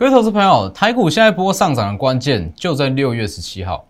[0.00, 3.84] 各位投资朋友，台股现在波上涨的关键就在六月十七号。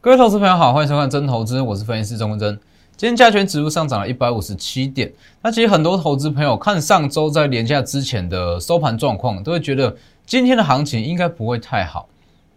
[0.00, 2.56] 各位投资朋友好，欢迎收看真投资，我是分析师钟文真。
[2.96, 5.12] 今天加权指数上涨了一百五十七点。
[5.42, 12.08] 那其实很多投资朋友看上周在连假之前的收盘状况，都会觉得今天的行情应该不会太好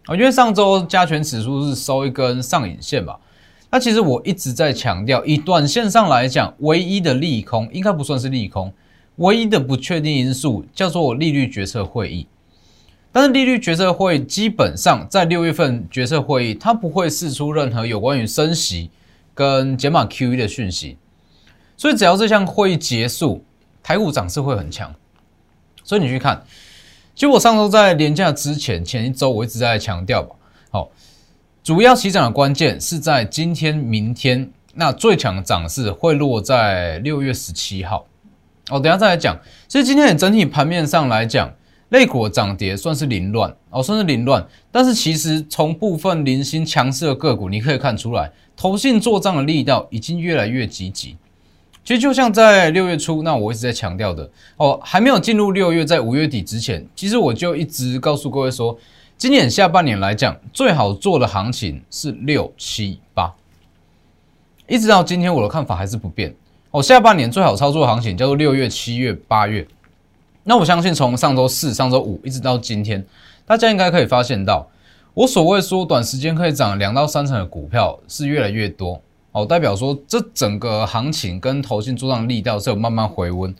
[0.06, 3.18] 啊，因为上周加权指数是收一根上影线吧。
[3.72, 8.72] 那其实我一直在强调，以短线上来讲，唯一的利空应该不算是利空，
[9.16, 12.24] 唯一的不确定因素叫做利率决策会议。
[13.14, 18.90] 但是利率决策会基本上在六月份决策会议，它不会释出任何有关于升息
[19.34, 20.96] 跟减码 QE 的讯息，
[21.76, 23.44] 所以只要这项会议结束，
[23.82, 24.94] 台股涨势会很强。
[25.84, 26.42] 所以你去看，
[27.14, 30.34] 其实我上周在年假之前前一周，我一直在强调吧，
[30.70, 30.90] 好，
[31.62, 38.06] 主要起涨的关键是在今天、明天，那最强的涨势会落在六月十七号。
[38.70, 39.38] 哦，等下再来讲。
[39.68, 41.52] 其实今天整体盘面上来讲。
[41.92, 44.46] 类股涨跌算是凌乱哦，算是凌乱。
[44.70, 51.16] 但是其实从部分零星强势的个股，你可以看出来，投信做账的力道已经越来越积极。
[51.84, 58.78] 其实就像在六月初，那我一直在强调的哦，还没有进入六月，在五月底之前，其实我就一直告诉各位说，
[59.18, 63.30] 今年下半年来讲，最好做的行情是六七八。
[64.66, 66.34] 一直到今天，我的看法还是不变
[66.70, 69.66] 哦，下半年最好操作的行情叫做六月、七月、八月。
[70.44, 73.04] 那我相信，从上周四、上周五一直到今天，
[73.46, 74.68] 大家应该可以发现到，
[75.14, 79.00] 我所谓说短时间可以涨两到三成的股票是越来越多
[79.30, 83.54] 哦，代表说这整个行情跟投信做上力道是有慢慢回温。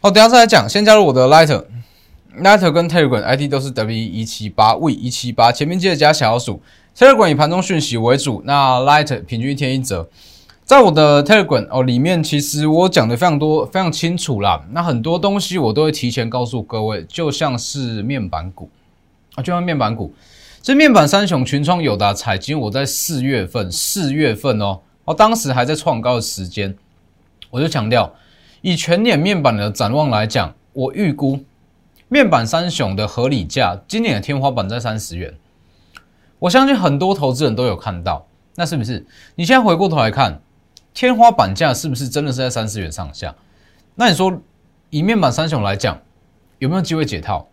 [0.00, 6.60] 好，等下再来讲，先加入我的 Lighter，Lighter 跟 Telegram ID 都是 W 一七八 V 一七八，前面记得加小数。
[6.94, 10.08] Telegram 以盘中讯息为主，那 Lighter 平均一天一折。
[10.72, 14.64] 在我的 Telegram 哦里面，其实我讲的非常多、非常清楚啦。
[14.70, 18.70] 那很多东西我都会提前告诉各位，就像是面板股
[19.34, 20.14] 啊，就像面板股，
[20.62, 26.74] 这面板三雄群创、友达、彩晶，我在四月份、四月份哦，哦当时还在创高的时间，
[27.50, 28.10] 我就强调，
[28.62, 31.38] 以全年面板的展望来讲，我预估
[32.08, 35.34] 面板三雄的合理价，今年的天花板在三十元。
[36.38, 39.04] 我相信很多投资人都有看到，那是不是？
[39.34, 40.40] 你现在回过头来看。
[40.94, 43.34] 天花板价是不是真的是在三十元上下？
[43.94, 44.40] 那你说
[44.90, 46.00] 以面板三雄来讲，
[46.58, 47.48] 有没有机会解套？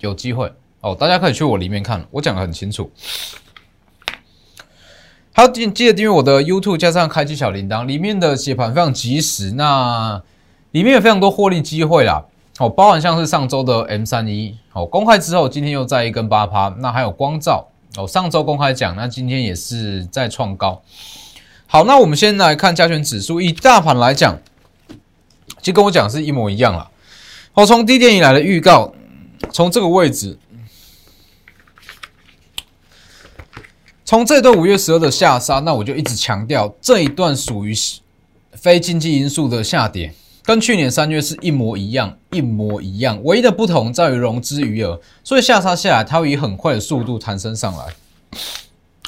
[0.00, 2.90] 有机会哦，大家可以去我里面看，我讲的很清楚。
[5.32, 9.52] 还要记记得订阅我的 YouTube，加上开启小铃铛，里面的解盘非常及时。
[9.52, 10.22] 那
[10.72, 12.24] 里面有非常多获利机会啦，
[12.58, 20.82] 哦，包含像是上周的 M 三一哦，公开之后今天又再一根八趴，那还有光照哦，上周公开讲，那今天也是在创高。
[21.72, 23.40] 好，那我们先来看加权指数。
[23.40, 24.38] 以大盘来讲，
[25.60, 26.90] 其实跟我讲是一模一样了。
[27.54, 28.92] 我从低点以来的预告，
[29.50, 30.38] 从这个位置，
[34.04, 37.74] 从这段五月十二的下杀，那我就一直强调这一段属于
[38.52, 40.12] 非经济因素的下跌，
[40.42, 43.18] 跟去年三月是一模一样，一模一样。
[43.24, 47.86] 唯一的不同在于融资余额，所以下杀下来，它会以很快的速度弹升上来。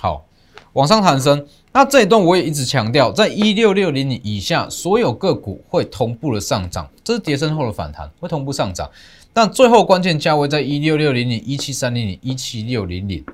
[0.00, 0.24] 好，
[0.72, 1.46] 往上弹升。
[1.76, 8.88] 那这一段我也一直强调，在一六六零零以下，所有个股会同步的上涨，这是跌升后的反弹，会同步上涨。
[9.32, 13.24] 但最后关键价位在一六六零零、一七三零零、一七六零零，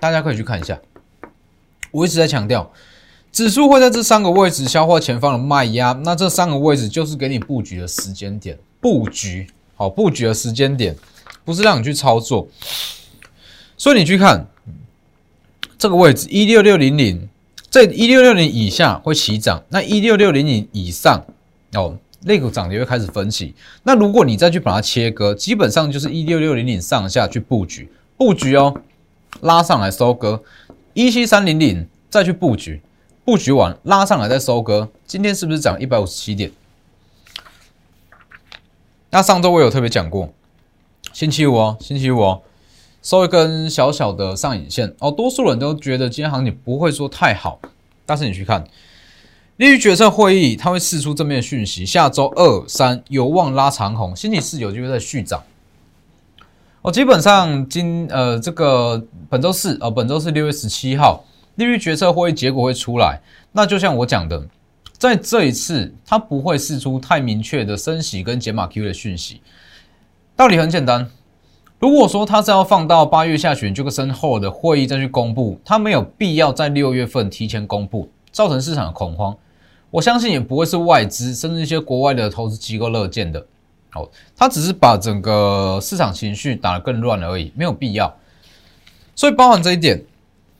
[0.00, 0.76] 大家可以去看一下。
[1.92, 2.68] 我一直在强调，
[3.30, 10.96] 指数会在这三个位置消化前方的卖压，那这三个位置就是给你布局的时间点，布局好布局的时间点，
[11.44, 12.48] 不是让你去操作。
[13.76, 14.44] 所以你去看
[15.78, 17.28] 这个位置一六六零零。
[17.68, 21.24] 在一六六零以下会起涨，那一六六零零以上
[21.74, 23.54] 哦，类股涨跌会开始分歧。
[23.82, 28.80] 那如果你再去把它切割，基本上就是一六六零零上下去布局，布局哦，
[29.40, 30.42] 拉上来收割
[30.94, 32.80] 一七三零零再去布局，
[33.24, 34.88] 布局完拉上来再收割。
[35.06, 36.50] 今天是不是涨一百五十七点？
[39.10, 40.32] 那上周我有特别讲过，
[41.12, 42.42] 星期五哦，星期五哦。
[43.06, 47.60] 收一根小小的上影线哦，多数人都觉得今天行情不会说太好，
[48.04, 48.64] 但是你去看
[49.58, 55.40] 利率决策会议，它会释出正面讯息，下周二三有望拉长红，星期四有机会再续涨。
[56.82, 59.00] 哦，基本上今呃这个
[59.30, 61.24] 本周四哦，本周四六月十七号
[61.54, 63.20] 利率决策会议结果会出来。
[63.52, 64.44] 那就像我讲的，
[64.98, 69.40] 在这一次它不会释出太明确的升息跟减码 Q 的讯息。
[70.34, 71.08] 道理很简单，
[71.78, 79.36] 如果说它是要放到八月下旬这个升后的会议再去公布，它没有必要在六月份提前公布，造成市场的恐慌。
[79.90, 83.44] 我相信也不会是外资甚至一些国外的投资机构乐见的。
[83.94, 88.14] 哦，他只是把整个市场情绪打得更乱而已，没有必要。
[89.14, 90.02] 所以包含这一点，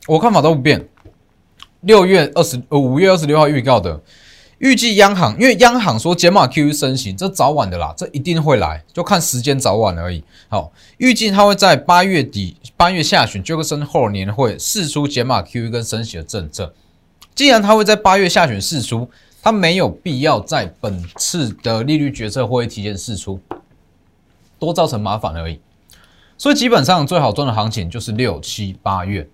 [0.06, 0.86] 我看法都不变。
[1.80, 4.00] 六月二十呃五月二十六号预告的，
[4.58, 10.22] 预计央行因为央行说减码 QE 升息，这早晚的啦，这一定会来，就看时间早晚而已。
[10.48, 16.74] 好，预计它会在八月底八月下旬就个升后年会试出减码 QE 跟升息的政策。
[17.34, 19.08] 既然它会在八月下旬试出。
[19.42, 23.38] 它没有必要在本次的利率决策会议提前试出，
[24.58, 25.60] 多造成麻烦而已。
[26.36, 29.28] 所以基本上最好赚的行情就是六七八月，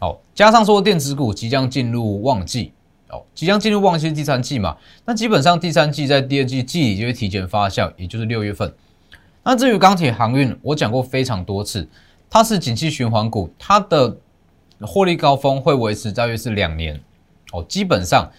[0.00, 2.72] 好，加上说电子股即将进入旺季，
[3.10, 8.72] 哦，即将进入旺季第三季嘛，那基本上第三季在第二季季里就会提前发酵，也就是六月份。
[9.42, 11.88] 那至于钢铁航运，我讲过非常多次，
[12.28, 14.16] 它是景气循环股，它的
[14.80, 17.00] 获利高峰会维持大约是两年，
[17.52, 18.30] 哦，基本上。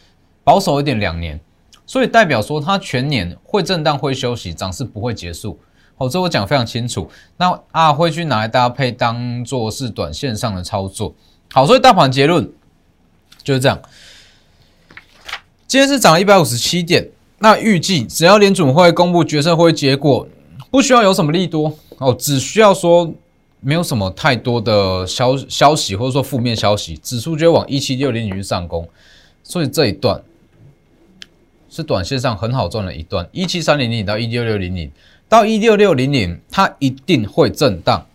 [0.45, 1.39] 保守一点两年，
[1.87, 5.57] 所以代表说它全年会震荡会休息，涨势不会结束。
[5.97, 7.09] 好，这我讲非常清楚。
[7.37, 11.15] 那啊会去拿来搭配当做是短线上的操作。
[11.51, 12.47] 好，所以大盘结论
[13.41, 13.81] 就是这样。
[15.67, 17.09] 今天是涨了一百五十七点。
[17.39, 20.27] 那预计只要联准会公布决策会结果，
[20.71, 23.13] 不需要有什么利多哦，只需要说
[23.59, 28.87] 没有什么太多的消消息或者说负面消息，指数就往一七六零去上攻。
[29.43, 30.21] 所以这一段。
[31.67, 34.89] 是短线上很好赚的一段，一七三零零到一六六零零
[35.27, 38.07] 到一六六零零，它一定会震荡。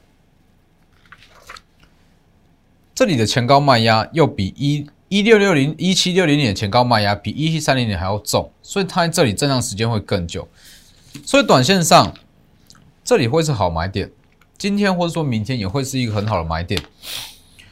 [2.95, 10.47] 这里的前高卖压又比一一六六零一七六零年前高卖压比一七三零年还要重，所以它在这里震荡时间会更久。
[11.27, 12.15] 所以短线上
[13.03, 14.09] 这里会是好买点，
[14.57, 16.81] 今天或者说明天也会是一个很好的买点。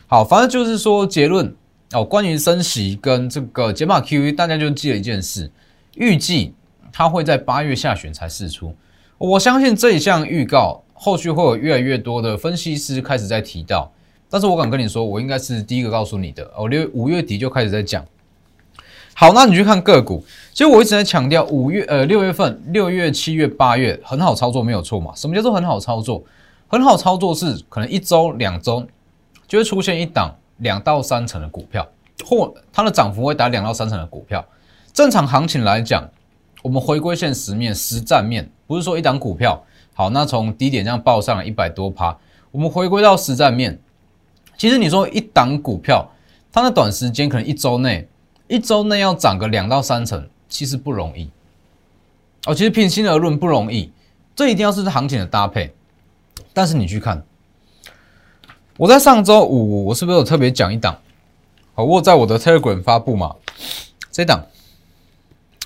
[0.09, 1.55] 好，反正就是说结论
[1.93, 5.49] 哦，关于升息跟这个解码 QE，大家就记了一件事。
[5.95, 6.53] 预计
[6.93, 8.75] 它会在八月下旬才释出，
[9.17, 13.93] 我相信这一项预告后续会有越来越多的分析师开始在提到，
[14.31, 16.51] 但是我敢跟你说，我应该是第一个告诉你的。
[16.57, 18.05] 哦，六五月底就开始在讲。
[19.15, 25.13] 好，那你去看个股，其实我一直在强调，五月呃六月份、六月、七月、八月很好操作，没有错嘛？
[25.17, 26.23] 什么叫做很好操作？
[26.69, 28.87] 很好操作是可能一周、两周
[29.47, 31.85] 就会出现一档两到三成的股票，
[32.25, 34.45] 或它的涨幅会达两到三成的股票。
[34.93, 36.07] 正常行情来讲，
[36.63, 39.65] 我们回归现实面、实战面，不是说一档股票
[39.95, 42.17] 好，那从低点这样报上来一百多趴，
[42.53, 43.81] 我们回归到实战面，
[44.59, 46.07] 其实你说一档股票，
[46.53, 48.07] 它的短时间可能一周内，
[48.49, 51.31] 一周内要涨个两到三成，其实不容易。
[52.45, 53.91] 哦，其实平心而论不容易，
[54.37, 55.75] 这一定要是行情的搭配。
[56.53, 57.25] 但是你去看，
[58.77, 60.99] 我在上周五，我是不是有特别讲一档？
[61.75, 63.37] 好，我在我的 Telegram 发布嘛，
[64.11, 64.45] 这档。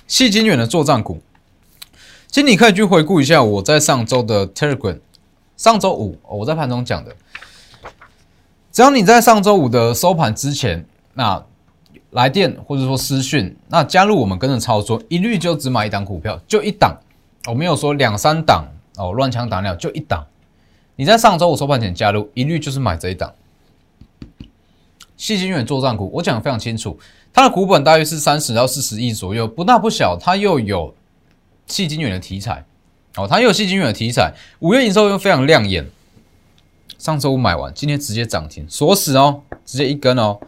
[0.05, 1.23] 细金远的做账股，
[2.27, 4.99] 其实你可以去回顾一下我在上周的 Telegram，
[5.57, 7.15] 上周五我在盘中讲的，
[8.73, 10.83] 只要你在上周五的收盘之前，
[11.13, 11.41] 那
[12.09, 16.97] 来电或者说私讯，那加入我们跟着操作，一律就只买一档股票，就一档，
[17.47, 18.65] 我没有说两三档
[18.97, 20.25] 哦，乱枪打鸟，就一档。
[20.95, 23.31] 你在上周五收盘前加入，一律就是买这一档。
[25.17, 26.99] 细金远做账股，我讲的非常清楚。
[27.31, 30.17] 它的股本大约是三十到四十亿左右，不大不小。
[30.17, 30.95] 它又有
[31.67, 32.65] 细晶圆的题材，
[33.17, 34.33] 哦，它又有细晶圆的题材。
[34.61, 35.87] 五月营收又非常亮眼，
[37.03, 40.39] 上周五买完，今天直接涨停锁死哦，直接一根哦。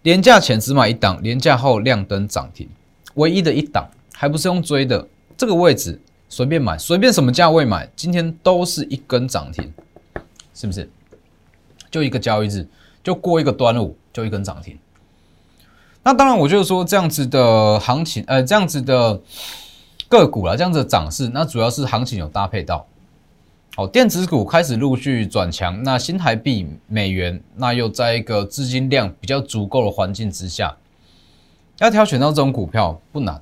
[0.00, 2.66] 廉价前只买一档，廉价后亮灯涨停，
[3.16, 9.70] 唯一的一档，还不是用追的，这个位置随便买，随便什么价位买，今天都是一根涨停，
[10.54, 10.88] 是不是？
[11.90, 12.66] 就一个交易日，
[13.04, 14.78] 就过一个端午，就一根涨停。
[16.02, 19.20] 那当然，我就是说这样子的行情，呃，这样子的
[20.08, 22.86] 个股啦，这样子的涨势，那主要是行情有搭配到，
[23.76, 30.76] 好，电子股开始陆续转强，那新台币、美元，那又在一个资金量比较足够的环境之下，
[31.78, 33.40] 要挑选到这种股票不难。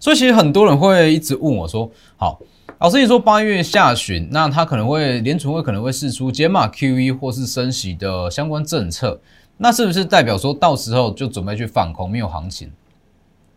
[0.00, 2.40] 所以其实很多人会一直问我说：“好，
[2.80, 9.20] 老师，你说八月下旬，那他可能会联储会可能会试出减码 QE 或是升息的相关政策。”
[9.56, 12.70] 那是不是代表说到时候就准备去放空，没有行情？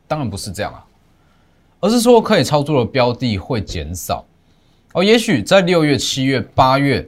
[0.08, 0.86] 当然不是这样啊，
[1.80, 4.24] 而是说可以操作的标的会减少。
[4.94, 7.08] 哦，也许在六月、七月、八月，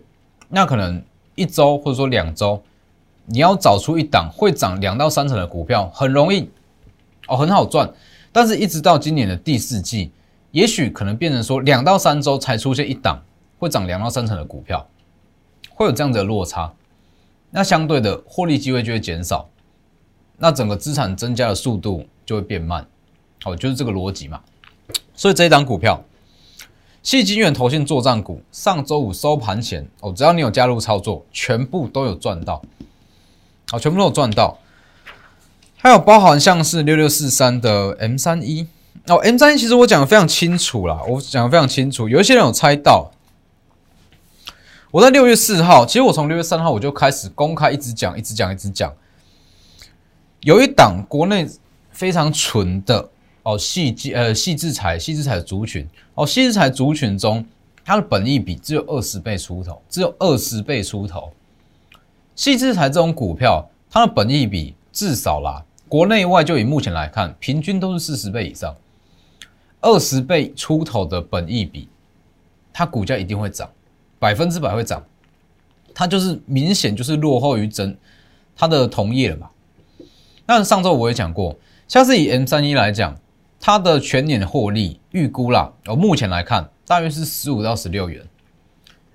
[0.49, 2.61] 那可能一周或者说两周，
[3.25, 6.47] 你要找出一档会涨两到三成的股票，很容易
[7.27, 7.91] 哦，很好赚。
[8.31, 10.11] 但是，一直到今年的第四季，
[10.51, 13.19] 也许可能变成说两到三周才出现一档
[13.57, 14.87] 会涨两到三成的股票，
[15.73, 16.71] 会有这样的落差。
[17.49, 19.49] 那相对的获利机会就会减少，
[20.37, 22.85] 那整个资产增加的速度就会变慢。
[23.43, 24.39] 哦，就是这个逻辑嘛。
[25.15, 25.99] 所以这一档股票。
[27.03, 32.61] 细金远投信作战股，上周五收盘前哦，只要你有加入操作，全部都有赚到，
[33.71, 34.59] 好，全部都有赚到。
[35.77, 38.67] 还有包含像是六六四三的 M 三一
[39.07, 43.11] 哦，M 三一其实我讲的非常清楚啦，我讲的非常清楚，有一些人有猜到。
[44.91, 48.93] 我在六月四号，其实我从六月三号我就开始公开一直讲，一直讲，一直讲，
[50.41, 51.47] 有一档国内
[51.89, 53.09] 非常纯的。
[53.43, 55.89] 哦，细基呃细制材细制材族群
[56.21, 57.43] 哦，细制材族群中，
[57.83, 61.33] 它的本益比只有二十倍出头，只有二十倍出头。
[62.35, 68.75] 细制材这种股票，它的本益比至少啦，国内外就以目前来看，平均都是四十倍以上，
[69.79, 71.89] 二十倍出头的本益比，
[72.71, 73.67] 它股价一定会涨，
[74.19, 75.03] 百分之百会涨。
[75.91, 77.97] 它就是明显就是落后于整
[78.55, 79.49] 它的同业了嘛。
[80.45, 83.17] 那上周我也讲过，像是以 M 三一来讲。
[83.63, 88.25] 它的全年获利预估啦，哦，目前来看大约是十五到十六元。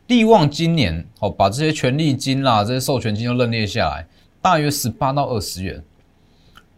[0.06, 4.06] 利旺今年哦，把这些权利金啦、这些授权金都认列下来，
[4.40, 5.82] 大约十八到二十元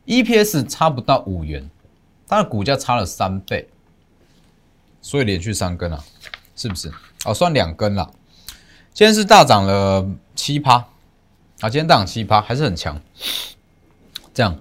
[0.06, 1.68] ，EPS 差不到五元，
[2.26, 3.68] 它的股价差了三倍，
[5.02, 6.02] 所以连续三根啊，
[6.56, 6.90] 是不是？
[7.26, 8.10] 哦，算两根了。
[8.94, 10.76] 今天是大涨了七趴，
[11.60, 12.98] 啊，今天大涨七趴，还是很强。
[14.32, 14.58] 这样。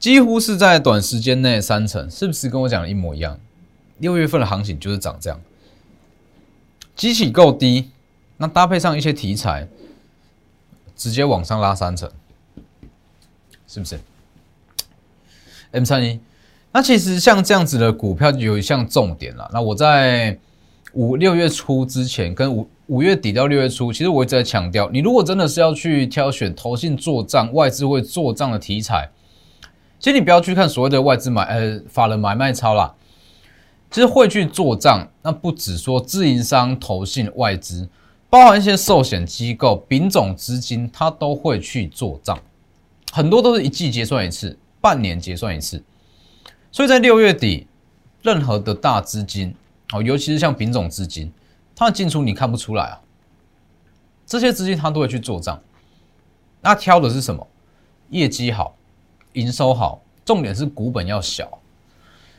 [0.00, 3.38] 几乎是在短时间内三成，是不是跟我讲的一模一样？
[3.98, 5.38] 六月份的行情就是涨这样，
[6.96, 7.90] 机器够低，
[8.38, 9.68] 那搭配上一些题材，
[10.96, 12.10] 直接往上拉三成，
[13.68, 14.00] 是不是
[15.72, 16.18] ？M 三一，
[16.72, 19.50] 那其实像这样子的股票有一项重点了。
[19.52, 20.38] 那我在
[20.94, 29.10] 五六月初之前，跟五五月底到六月初，其实我一直在强调，你如果真的是要去挑选投信做账、外资会做账的题材。
[30.00, 32.94] 其实你不要去看所谓的外资买，呃，法人买卖超啦，
[33.90, 37.86] 其实会去做账，那不只说自营商、投信、外资，
[38.30, 42.38] 包含一些寿险机构、丙种资金，它都会去做账，
[43.12, 45.84] 很多都是一季结算一次，半年结算一次，
[46.72, 47.66] 所以在六月底，
[48.22, 49.54] 任何的大资金，
[49.92, 51.30] 哦，尤其是像丙种资金，
[51.76, 53.00] 它的进出你看不出来啊，
[54.24, 55.60] 这些资金它都会去做账，
[56.62, 57.46] 那挑的是什么？
[58.08, 58.76] 业绩好。
[59.34, 61.48] 营收好，重点是股本要小。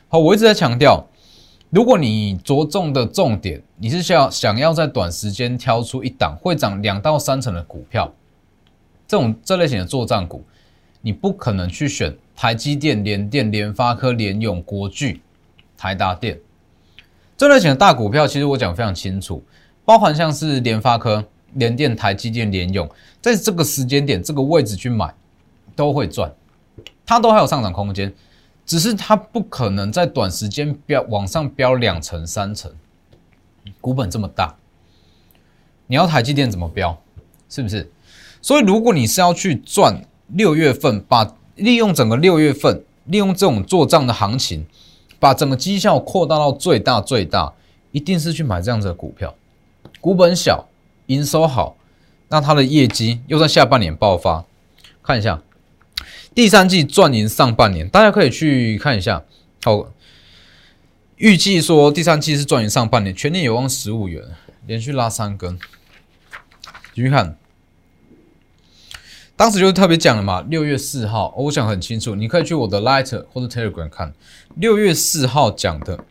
[0.08, 1.04] 好，我一直在强调，
[1.70, 8.12] 如果你着重的重点，你是想想要在短时间挑出一档会涨两到三成的股票，
[9.08, 10.44] 这种这类型的作战股，
[11.00, 15.22] 你不可能去选台积电、联电、联发科、联永、国巨、
[15.78, 16.38] 台达电
[17.36, 18.26] 这类型的大股票。
[18.26, 19.42] 其实我讲非常清楚，
[19.84, 22.88] 包含像是联发科、联电、台积电、联永，
[23.22, 25.12] 在这个时间点、这个位置去买，
[25.74, 26.30] 都会赚。
[27.04, 28.14] 它都还有上涨空间，
[28.64, 32.72] 只是它不可能在短时间飙往上飙两成三成，
[33.80, 34.54] 股本这么大，
[35.88, 36.98] 你要台积电怎么飙？
[37.48, 37.90] 是不是？
[38.40, 44.66] 所以如果你是要去赚六月份，把利用整个六月份，利用这种做账的行情，
[45.18, 47.52] 把整个绩效扩大到最大最大，
[47.90, 49.34] 一定是去买这样子的股票，
[50.00, 50.66] 股本小，
[51.06, 51.76] 营收好，
[52.28, 54.44] 那它的业绩又在下半年爆发，
[55.02, 55.42] 看一下。
[56.34, 59.22] 第三季赚赢上半年，大家可以去看一下。
[59.64, 59.92] 好，
[61.16, 64.24] 预计说第三季是赚赢上半年，全年有望十五元，
[64.66, 65.58] 连续拉三根。
[66.94, 67.36] 继续看，
[69.36, 74.14] 当时就特别讲了嘛，六月四号，我想很清楚，你可以去我的 Light 或者 Telegram 看，
[74.56, 76.04] 六月四号讲的，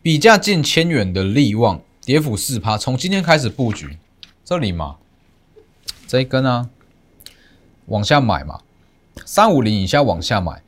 [0.00, 3.98] 比价近千元的利旺，跌幅四趴，从今天开始布局，
[4.44, 4.96] 这里嘛，
[6.06, 6.70] 这一根啊，
[7.86, 8.60] 往下买嘛。
[9.26, 10.62] 三五零以下往下买，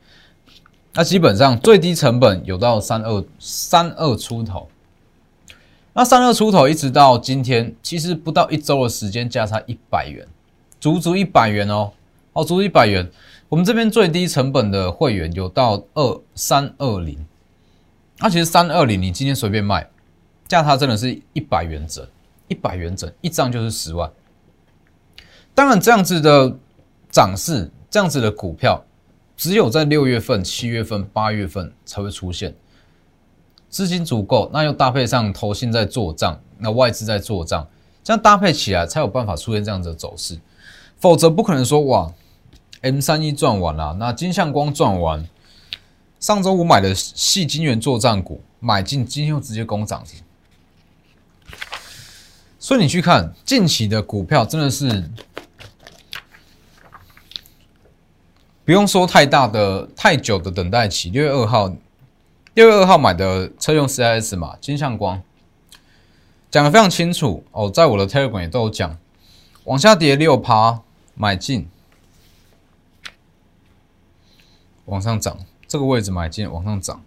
[0.93, 4.69] 那基本上最低成本有到三二三二出头，
[5.93, 10.27] 那三二出头一直到今天，其实不到一周的时间，价差一百元，
[10.79, 11.91] 足足一百元哦，
[12.33, 13.09] 哦，足足一百元。
[13.49, 17.25] 我们这边最低成本的会员有到二三二零，
[18.19, 19.89] 那其实三二零你今天随便卖，
[20.47, 22.05] 价差真的是一百元整，
[22.47, 24.11] 一百元整一张就是十万。
[25.55, 26.55] 当然这样子的
[27.09, 27.71] 涨势。
[27.93, 28.83] 这样子的股票，
[29.37, 32.55] 只有在六月份、七月份、八月份才会出现。
[33.69, 37.67] 资金足够，那又搭配上投信在做账，那外资在做账，
[38.03, 40.39] 这样搭配起来才有办法出现这样子的走势，
[40.97, 42.11] 否则不可能说哇
[42.81, 45.29] ，M 三一赚完了，那金相光赚完，
[46.19, 50.19] 上周五买的细金元做账股买进，今天又直接攻涨停，
[52.57, 55.07] 所以你去看近期的股票，真的是
[58.65, 61.75] 不用说太大的、太久的等待期，六月二号。
[62.55, 65.19] 六月二号买的车用 CIS 嘛，金相光
[66.51, 68.95] 讲的非常清楚哦，在我的 Telegram 也都有讲，
[69.63, 70.81] 往下跌六趴
[71.15, 71.67] 买进，
[74.85, 77.03] 往上涨这个位置买进，往上涨。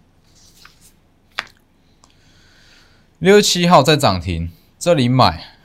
[3.19, 5.55] 六月七号在涨停，这里买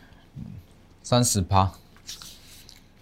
[1.02, 1.72] 三十趴。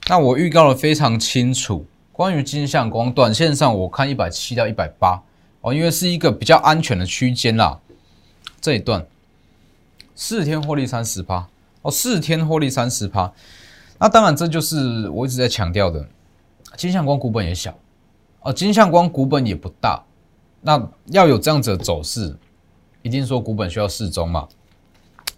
[0.07, 1.85] 那我预告的非常清楚，
[2.21, 5.23] 关于金相光，短线上我看一百七到一百八。
[5.63, 7.81] 哦，因为是一个比较安全的区间啦，
[8.61, 9.07] 这一段。
[10.15, 11.49] 四天获利三十趴，
[11.81, 13.33] 哦，四天获利三十趴，
[13.99, 16.07] 那当然这就是我一直在强调的，
[16.77, 17.75] 金相光股本也小，
[18.43, 20.05] 哦，金相光股本也不大，
[20.61, 22.37] 那要有这样子的走势，
[23.01, 24.47] 一定说股本需要适中嘛，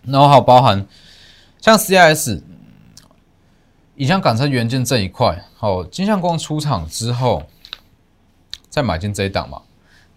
[0.03, 0.85] 然后还有包含
[1.61, 2.43] 像 CIS，
[3.97, 7.43] 影像感测元件这一块，好，金相光出厂之后
[8.69, 9.63] 再买进这一档嘛。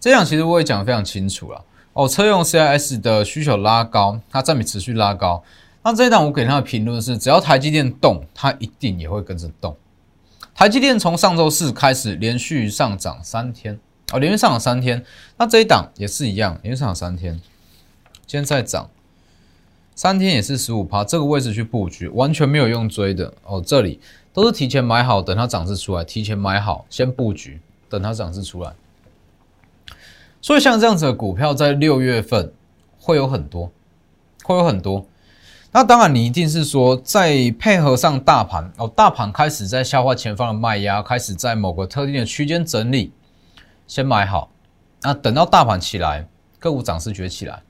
[0.00, 5.42] 这样其实我也讲的非常清楚了哦，车用 CIS 的需求拉高，它占比持续拉高。
[5.82, 9.76] 那这一档我给他的评论是，只要台积电动，它一定也会跟着动。
[10.54, 13.78] 台积电从上周四开始连续上涨三天
[14.12, 15.04] 哦，连续上涨三天。
[15.38, 17.34] 那这一档也是一样，连续上涨三天，
[18.26, 18.90] 今天再涨
[19.96, 23.98] 三天也是十五趴，这个位置去布局完全没有用追的哦，这里
[24.30, 28.74] 都是提前买好，等它涨势出来，提前买好先布局，等它涨势出来。
[30.42, 32.52] 所以像这样子的股票，在六月份
[32.98, 33.72] 会有很多，
[34.44, 35.06] 会有很多。
[35.72, 43.12] 那当然，你一定是说，在配合上大盘哦，大盘开始在消化前方的卖压，开始在某个特定的区间整理，
[43.86, 44.50] 先买好。
[45.00, 47.62] 那等到大盘起来，个股涨势崛起来。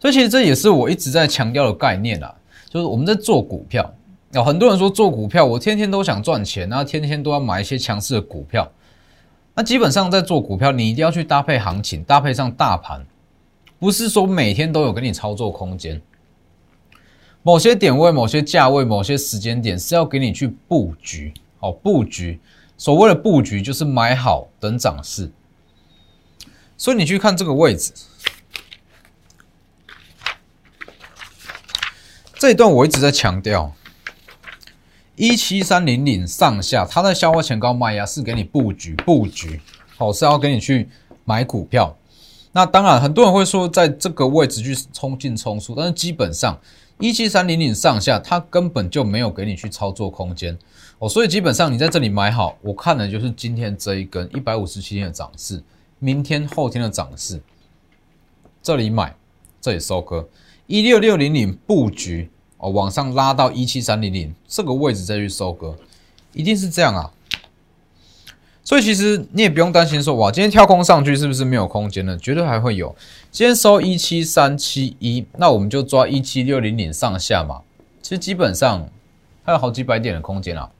[0.00, 2.34] 所以其实这也是我一直在强调的概念啦，
[2.68, 3.94] 就是我们在做股票，
[4.32, 8.66] 有很多人说做股票，我天天都想赚钱，然后天天都要买一些强势的股票。
[9.54, 13.04] 那基本上在做股票，你一定要去搭配行情，搭配上大盘，
[13.78, 16.00] 不是说每天都有给你操作空间。
[17.42, 22.40] 某些点位、某些价位、某些时间点是要给你去布局，哦，布局。
[22.78, 25.30] 所谓的布局就是买好等涨势。
[26.78, 27.92] 所以你去看这个位置，
[32.40, 33.70] 这一段我一直在强调。
[35.14, 39.60] 一七三零零上下，它在消化前高卖压是给你布局布局，
[39.98, 40.88] 好是要给你去
[41.26, 41.94] 买股票。
[42.52, 46.58] 那当然，很多人会说在这个位置去冲进冲出，但是基本上
[46.98, 50.58] 一七三零零上下，它根本就没有给你去操作空间
[50.98, 51.06] 哦。
[51.06, 55.62] 所以基本上你在这里买好，我看的就是今天这一根一百五十七天的涨势，
[55.98, 57.42] 明天后天的涨势，
[58.62, 59.14] 这里买，
[59.60, 60.26] 这里收割，
[60.70, 62.30] 一六六零零布局。
[62.62, 65.74] 哦，往上拉到一七三零零这个位置再去收割，
[66.34, 67.10] 一定是这样啊。
[68.62, 72.18] 所以其实你也不用担心说，哇，今天跳空上去是不是没有空间了？
[72.18, 72.94] 绝对还会有。
[73.30, 77.62] 今天收一七三七一，那我们就抓一七六零零上下嘛。
[78.02, 78.86] 其实基本上
[79.42, 80.70] 还有好几百点的空间啊。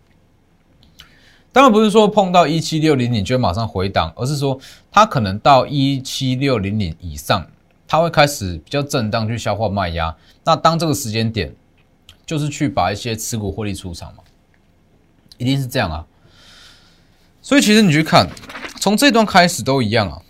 [1.50, 4.60] 当然不是说碰到一七六零零就马上回档，而是说
[4.92, 7.46] 它可能到一七六零零以上，
[7.90, 10.16] 它会开始比较震荡去消化卖压。
[10.44, 11.52] 那当这个时间点。
[12.26, 14.22] 就是去把一些持股获利出场嘛，
[15.36, 16.06] 一定是这样啊。
[17.42, 18.28] 所以其实你去看，
[18.78, 20.22] 从这段开始都一样啊。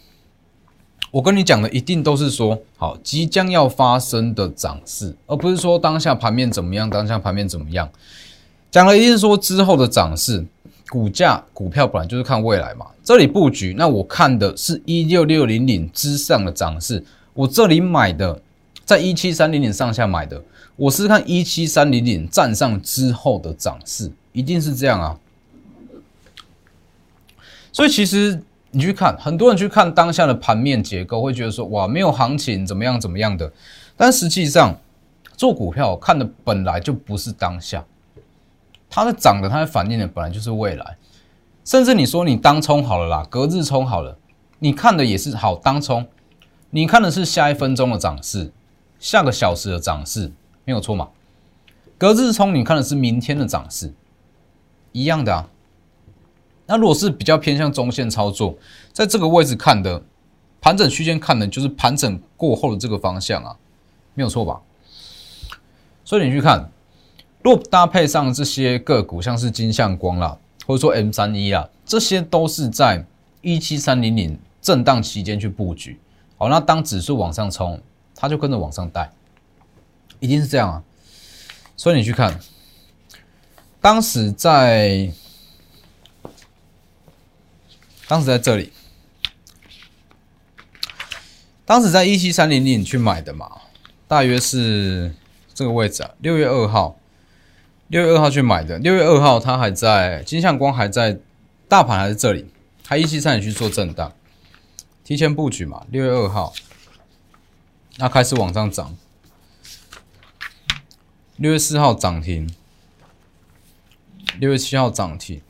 [1.11, 7.87] 我跟你讲的一定都是说，好即将要发生的涨势，而不是说当下盘面怎么样，当下盘面怎么样。
[8.70, 10.42] 讲了一定是说之后的涨势，
[10.88, 12.87] 股价股票本来就是看未来嘛。
[13.05, 18.43] 这里布局，那我看的是一六六零零之上的涨势，我这里买的，
[18.85, 20.43] 在一七三零零上下买的。
[20.77, 25.19] 我是看一七三零零站上之后的涨势，一定是这样啊。
[27.71, 28.40] 所以其实
[28.71, 33.53] 你去看，很多人去看当下的盘面结构，会觉得说哇，没有行情怎么样怎么样的。
[33.97, 34.75] 但实际上
[35.37, 37.85] 做股票看的本来就不是当下，
[38.88, 40.97] 它的涨的，它的反应的本来就是未来。
[41.64, 44.16] 甚至你说你当冲好了啦，隔日冲好了，
[44.59, 46.07] 你看的也是好当冲，
[46.71, 48.53] 你看的是下一分钟的涨势，
[48.99, 50.33] 下个小时的涨势。
[50.65, 51.09] 没有错嘛？
[51.99, 53.93] 隔日冲，你看的是明天的涨势，
[54.93, 55.49] 一样的啊。
[56.67, 58.57] 那如果是比较偏向中线操作，
[58.93, 60.01] 在这个位置看的，
[60.61, 63.57] 盘整区间看的就是盘整过后的这个方向啊，
[64.15, 64.61] 没有错吧？
[66.05, 66.71] 所以你去看，
[67.43, 73.05] 若搭配上这些个股，像是金相光啦，或者说 M 三一啊，这些都是在
[73.41, 75.99] 一七三零零震荡期间去布局。
[76.40, 77.83] 好，那当指数往上冲，
[78.14, 79.12] 它就跟着往上带，
[80.20, 80.83] 一定是这样啊。
[81.76, 82.40] 所以你去看，
[83.79, 85.12] 当时在，
[88.09, 88.72] 当时在这里。
[91.66, 93.61] 当时在一七三零零去买的嘛，
[94.09, 95.14] 大约是
[95.53, 96.98] 这个位置啊，六月二号，
[97.88, 98.79] 六月二号去买的。
[98.79, 101.18] 六月二号它还在金相光还在，
[101.68, 102.46] 大盘还在这里，
[102.83, 104.11] 它一七三零去做震荡，
[105.11, 105.85] 提前布局嘛。
[105.90, 106.55] 六月二号，
[107.96, 108.96] 那开始往上涨。
[111.35, 112.49] 六月四号涨停，
[114.38, 115.42] 六月七号涨停，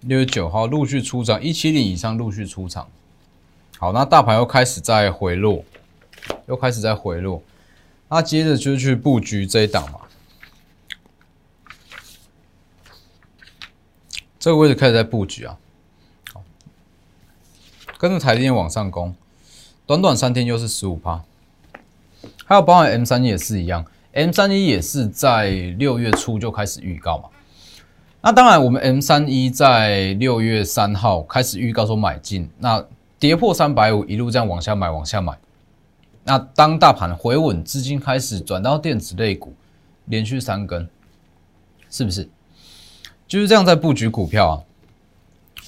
[0.00, 2.90] 六月九号陆续出涨，一七零以上陆续出场。
[3.78, 5.64] 好，那大盘又开始在回落，
[6.46, 7.42] 又开始在回落，
[8.10, 10.00] 那接着就去布局这一档嘛。
[14.38, 15.58] 这个位置开始在布局啊，
[18.00, 19.14] 跟着台积电往上攻，
[19.84, 21.22] 短短三天又是十五趴，
[22.46, 27.28] 还有包含 M 三一也是一样，M 三一也是在六月初就开始预告嘛。
[28.22, 32.82] 那当然，我们 M 三一在六月三号开始预告说买进，那。
[33.18, 35.38] 跌破三百五，一路这样往下买，往下买。
[36.24, 39.52] 那当大盘回稳，资金开始转到电子类股，
[40.06, 40.88] 连续三根，
[41.90, 42.26] 是不是？
[43.28, 44.54] 就是这样在布局股票啊。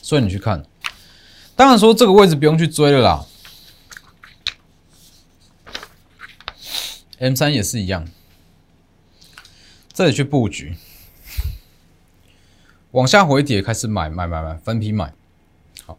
[0.01, 0.65] 所以你去看，
[1.55, 3.27] 当然说这个位置不用去追了啦。
[7.19, 8.09] M 三也是一样，
[9.93, 10.77] 这里去布局，
[12.91, 15.15] 往下回跌开始买买买买，分批买。
[15.87, 15.99] 好。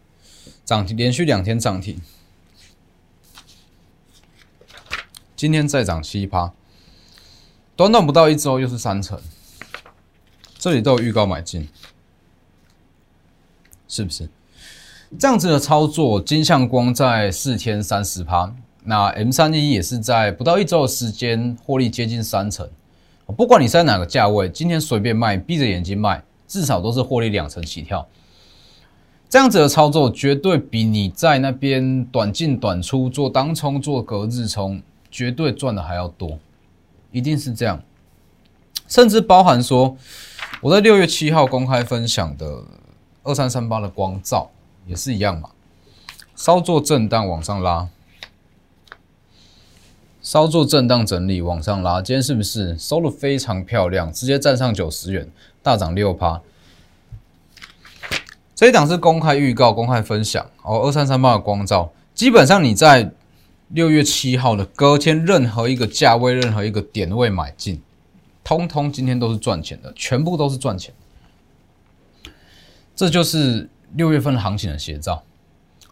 [0.66, 2.02] 涨停连续两天涨停，
[5.36, 6.54] 今天再涨七趴，
[7.76, 9.22] 短短不到一周又是三成，
[10.58, 11.70] 这里都有预告买进，
[13.88, 14.30] 是不是？
[15.20, 18.52] 这样子的操作，金相光在四天三十趴，
[18.84, 22.68] 那 M 三一也是在不到一周的时间获利接近三成，
[23.38, 28.06] 不管你在哪个价位，今天随便卖，闭着眼睛卖，至少都是获利两成起跳。
[29.30, 36.40] 这样子的操作绝对比你在那边短进短出做当冲做隔日冲，绝对赚的还要多，
[37.12, 37.82] 一定是这样。
[38.88, 39.96] 甚至包含说，
[40.62, 42.64] 我在六月七号公开分享的
[43.24, 44.50] 二三三八的光照
[44.86, 45.50] 也是一样嘛，
[46.36, 47.88] 稍作震荡往上拉，
[50.22, 55.30] 稍作震荡整理往上拉，今天是不是收的非常漂亮，直接站上九十元，
[55.62, 56.42] 大涨六趴。
[58.56, 60.82] 这一档是公开预告、公开分享哦。
[60.86, 63.12] 二三三八的光照，基本上你在
[63.70, 67.82] 六月七号的隔天，任何一个价位、任何一个点位买进，
[68.44, 70.94] 通通今天都是赚钱的，全部都是赚钱。
[72.96, 75.24] 这就是六月份行情的写照，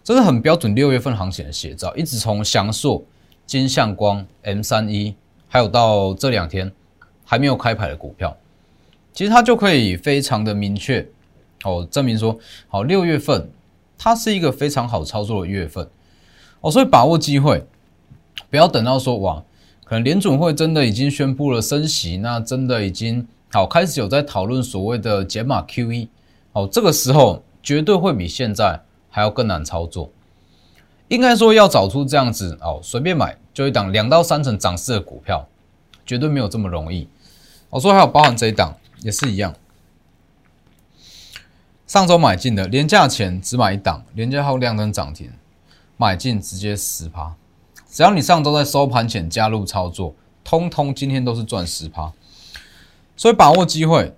[0.03, 1.95] 这是很标准六月份行情的写照。
[1.95, 3.03] 一直从翔硕、
[3.45, 5.15] 金相光、M 三一，
[5.47, 6.71] 还有到这两天
[7.23, 8.35] 还没有开牌的股票，
[9.13, 11.07] 其实它就可以非常的明确。
[11.63, 13.47] 哦，证明说好，六月份
[13.95, 15.87] 它是一个非常好操作的月份
[16.61, 17.63] 哦，所以把握机会，
[18.49, 19.43] 不要等到说哇，
[19.83, 26.07] 可能联准会真的已经宣布了升息，那真的已经好开始有在讨论所谓的减码 QE
[26.53, 30.12] 哦，这个时候绝对会比现在还要更难操作。
[31.08, 35.47] 应该说要找出这样子哦，随便买就一档两到三成涨势的股票，
[36.06, 37.10] 绝对没有这么容易。
[37.69, 39.54] 我说还有包含这一档也是一样。
[41.86, 45.30] 上周买进的，廉价前只买一档，廉价后亮灯涨停，
[45.97, 47.36] 买进直接十趴。
[47.89, 52.13] 只要你上周在收盘前加入操作，通通今天都是赚十趴。
[53.17, 54.15] 所以把握机会，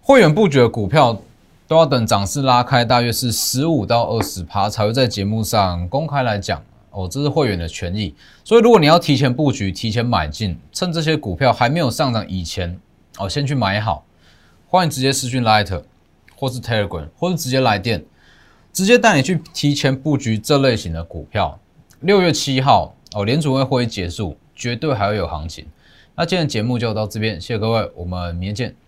[0.00, 1.20] 会员布局的股票
[1.68, 6.60] 都要等涨势拉开，大约是十五到二十趴才会在节目上公开来讲。
[6.90, 8.12] 哦，这是会员的权益。
[8.42, 12.80] 所以如果你要提前布局、提前买进，趁这些股票还没有上涨以前，
[13.18, 14.04] 哦，先去买好。
[14.66, 15.82] 欢迎直接私讯 Light。
[16.40, 18.04] 或是 Telegram，或是直接来电，
[18.72, 21.58] 直接带你去提前布局这类型的股票。
[21.98, 25.66] 六月七号哦，联储会会议结束，绝对还会有行情。
[26.14, 28.87] 那今天的节目就到这边，谢谢各位，我们明天见。